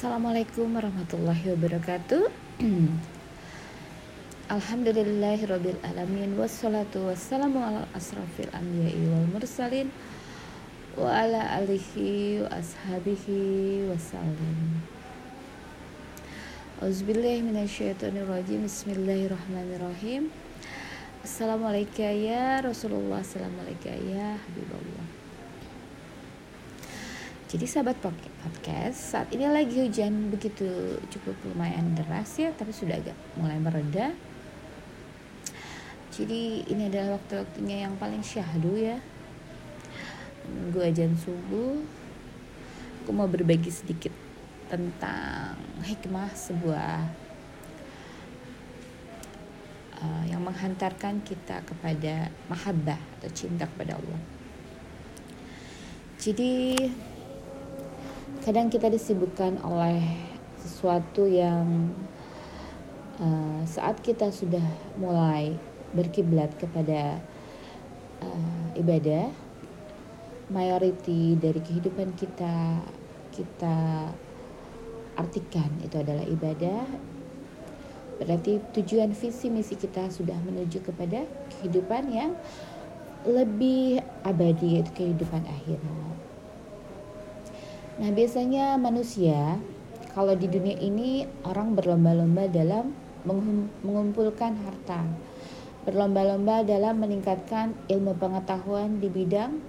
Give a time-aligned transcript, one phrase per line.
[0.00, 2.32] Assalamualaikum warahmatullahi wabarakatuh.
[4.56, 9.92] Alhamdulillahirabbil alamin wassalatu wassalamu ala asrafil anbiya'i wal mursalin
[10.96, 14.80] wa ala alihi wa ashabihi wasallim
[16.80, 18.64] Auzubillahi minasyaitonirrajim.
[18.64, 20.32] Bismillahirrahmanirrahim.
[21.20, 23.20] Assalamualaikum ya Rasulullah.
[23.20, 25.19] Assalamualaikum ya Habibullah
[27.50, 33.18] jadi sahabat podcast, saat ini lagi hujan begitu cukup lumayan deras ya, tapi sudah agak
[33.34, 34.14] mulai mereda.
[36.14, 39.02] Jadi ini adalah waktu-waktunya yang paling syahdu ya.
[40.70, 41.82] Gue ajan subuh.
[43.02, 44.14] Aku mau berbagi sedikit
[44.70, 47.02] tentang hikmah sebuah
[49.98, 54.22] uh, yang menghantarkan kita kepada mahabbah atau cinta kepada Allah.
[56.22, 56.78] Jadi
[58.40, 60.00] kadang kita disibukkan oleh
[60.56, 61.92] sesuatu yang
[63.20, 64.64] uh, saat kita sudah
[64.96, 65.52] mulai
[65.92, 67.20] berkiblat kepada
[68.24, 69.28] uh, ibadah
[70.48, 72.80] mayoriti dari kehidupan kita
[73.36, 74.08] kita
[75.20, 76.82] artikan itu adalah ibadah.
[78.20, 81.24] Berarti tujuan visi misi kita sudah menuju kepada
[81.56, 82.32] kehidupan yang
[83.24, 86.29] lebih abadi yaitu kehidupan akhirat
[88.00, 89.60] Nah, biasanya manusia
[90.16, 92.96] kalau di dunia ini orang berlomba-lomba dalam
[93.84, 95.04] mengumpulkan harta.
[95.84, 99.60] Berlomba-lomba dalam meningkatkan ilmu pengetahuan di bidang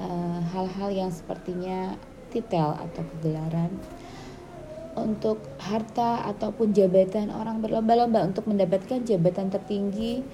[0.00, 2.00] eh, hal-hal uh, yang sepertinya
[2.32, 3.76] titel atau kegelaran.
[4.96, 10.24] Untuk harta ataupun jabatan orang berlomba-lomba untuk mendapatkan jabatan tertinggi,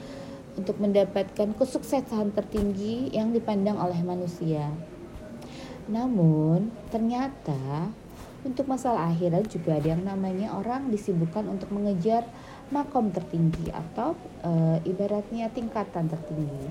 [0.55, 4.71] untuk mendapatkan kesuksesan tertinggi yang dipandang oleh manusia.
[5.87, 7.95] Namun ternyata
[8.47, 12.27] untuk masalah akhirat juga ada yang namanya orang disibukkan untuk mengejar
[12.71, 16.67] makom tertinggi atau e, ibaratnya tingkatan tertinggi.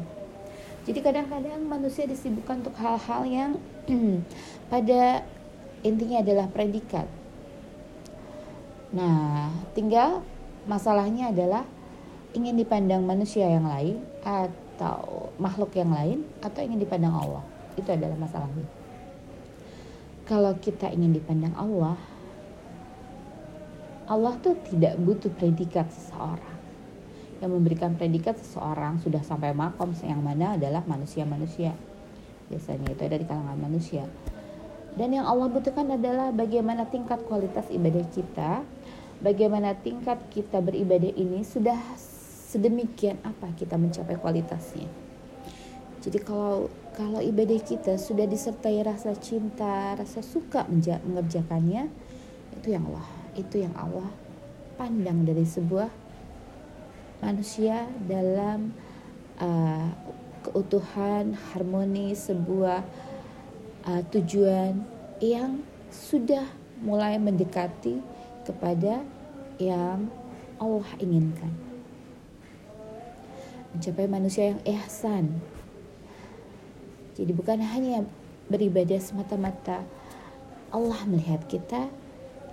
[0.88, 3.52] Jadi kadang-kadang manusia disibukkan untuk hal-hal yang
[4.72, 5.28] pada
[5.84, 7.08] intinya adalah predikat.
[8.96, 10.24] Nah, tinggal
[10.64, 11.68] masalahnya adalah
[12.31, 17.44] ingin dipandang manusia yang lain atau makhluk yang lain atau ingin dipandang Allah.
[17.75, 18.84] Itu adalah masalahnya
[20.25, 21.97] kalau kita ingin dipandang Allah,
[24.09, 26.58] Allah tuh tidak butuh predikat seseorang.
[27.41, 31.78] Yang memberikan predikat seseorang sudah sampai makom yang mana adalah manusia-manusia.
[32.50, 34.06] Biasanya itu ada di kalangan manusia.
[34.97, 38.66] Dan yang Allah butuhkan adalah bagaimana tingkat kualitas ibadah kita,
[39.22, 41.78] bagaimana tingkat kita beribadah ini sudah
[42.50, 45.05] sedemikian apa kita mencapai kualitasnya.
[46.06, 51.90] Jadi kalau kalau ibadah kita sudah disertai rasa cinta, rasa suka mengerjakannya,
[52.62, 54.06] itu yang Allah, itu yang Allah
[54.78, 55.90] pandang dari sebuah
[57.26, 58.70] manusia dalam
[59.42, 59.90] uh,
[60.46, 62.86] keutuhan, harmoni sebuah
[63.90, 64.86] uh, tujuan
[65.18, 66.46] yang sudah
[66.86, 67.98] mulai mendekati
[68.46, 69.02] kepada
[69.58, 70.06] yang
[70.62, 71.50] Allah inginkan.
[73.74, 75.42] Mencapai manusia yang ihsan,
[77.16, 78.03] jadi bukan hanya
[78.52, 79.81] beribadah semata-mata
[80.70, 81.88] Allah melihat kita,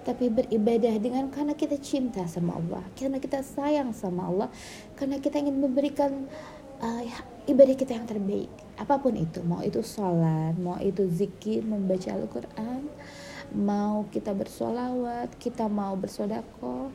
[0.07, 4.49] tapi beribadah dengan karena kita cinta sama Allah, karena kita sayang sama Allah,
[4.95, 6.31] karena kita ingin memberikan
[6.79, 7.03] uh,
[7.51, 8.51] ibadah kita yang terbaik.
[8.79, 12.87] Apa pun itu, mau itu sholat, mau itu zikir, membaca Al-Quran,
[13.55, 16.95] mau kita bersolawat, kita mau bersodako,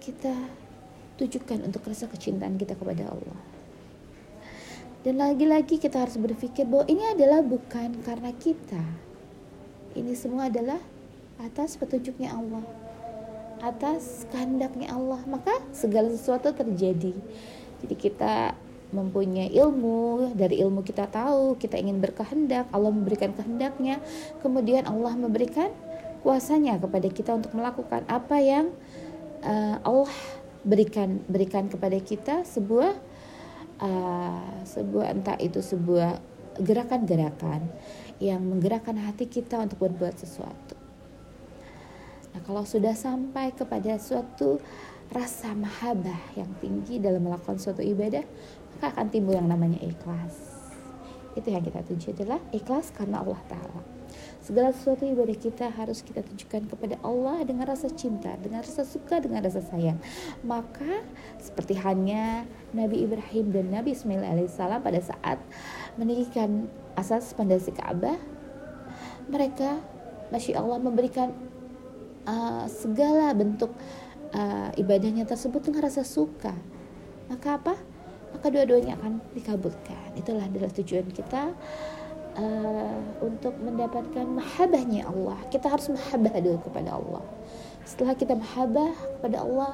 [0.00, 0.34] kita
[1.20, 3.38] tujukan untuk rasa kecintaan kita kepada Allah.
[5.02, 8.78] Dan lagi-lagi kita harus berpikir bahwa ini adalah bukan karena kita.
[9.98, 10.78] Ini semua adalah
[11.42, 12.62] atas petunjuknya Allah.
[13.58, 15.18] Atas kehendaknya Allah.
[15.26, 17.18] Maka segala sesuatu terjadi.
[17.82, 18.54] Jadi kita
[18.94, 23.98] mempunyai ilmu, dari ilmu kita tahu, kita ingin berkehendak, Allah memberikan kehendaknya,
[24.44, 25.72] kemudian Allah memberikan
[26.22, 28.70] kuasanya kepada kita untuk melakukan apa yang
[29.42, 30.12] uh, Allah
[30.62, 32.94] berikan berikan kepada kita sebuah
[33.82, 36.22] uh, sebuah entah itu sebuah
[36.62, 37.66] gerakan-gerakan
[38.22, 40.78] yang menggerakkan hati kita untuk berbuat sesuatu.
[42.32, 44.62] Nah, kalau sudah sampai kepada suatu
[45.12, 48.24] rasa mahabah yang tinggi dalam melakukan suatu ibadah,
[48.76, 50.64] maka akan timbul yang namanya ikhlas.
[51.36, 53.80] Itu yang kita tuju adalah ikhlas karena Allah Ta'ala.
[54.42, 59.22] Segala sesuatu ibadah kita harus kita tujukan kepada Allah dengan rasa cinta, dengan rasa suka,
[59.22, 60.02] dengan rasa sayang.
[60.42, 61.06] Maka
[61.38, 62.42] seperti hanya
[62.74, 65.38] Nabi Ibrahim dan Nabi Ismail alaihissalam pada saat
[65.94, 66.66] meninggikan
[66.98, 68.18] asas pondasi Ka'bah,
[69.30, 69.78] mereka
[70.32, 71.30] Masya Allah memberikan
[72.24, 73.70] uh, segala bentuk
[74.32, 76.56] uh, ibadahnya tersebut dengan rasa suka.
[77.28, 77.74] Maka apa?
[78.32, 80.16] Maka dua-duanya akan dikabulkan.
[80.16, 81.52] Itulah adalah tujuan kita
[82.36, 85.38] uh, untuk mendapatkan mahabbahnya Allah.
[85.48, 87.24] Kita harus mahabbah dulu kepada Allah.
[87.82, 89.70] Setelah kita mahabbah kepada Allah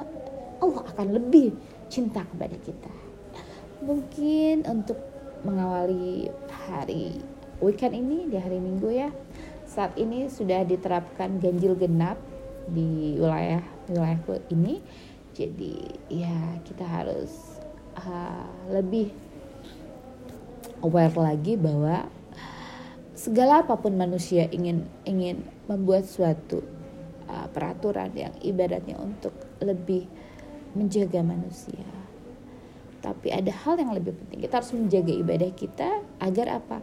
[0.59, 1.55] Allah akan lebih
[1.87, 2.91] cinta kepada kita.
[3.79, 4.99] Mungkin untuk
[5.47, 6.27] mengawali
[6.67, 7.15] hari
[7.63, 9.09] weekend ini di hari Minggu ya
[9.63, 12.19] saat ini sudah diterapkan ganjil genap
[12.67, 14.19] di wilayah wilayah
[14.51, 14.83] ini.
[15.31, 17.31] Jadi ya kita harus
[17.95, 19.15] uh, lebih
[20.83, 22.07] aware lagi bahwa
[23.19, 26.63] segala apa pun manusia ingin ingin membuat suatu
[27.27, 30.07] uh, peraturan yang ibaratnya untuk lebih
[30.71, 31.83] menjaga manusia
[33.03, 35.89] tapi ada hal yang lebih penting kita harus menjaga ibadah kita
[36.23, 36.79] agar apa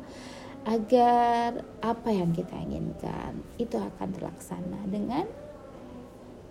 [0.68, 5.24] agar apa yang kita inginkan itu akan terlaksana dengan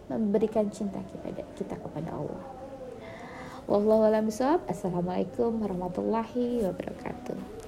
[0.09, 2.45] memberikan cinta kita kita kepada Allah.
[3.65, 4.29] Wallahu a'lam
[4.69, 7.64] Assalamualaikum warahmatullahi wabarakatuh.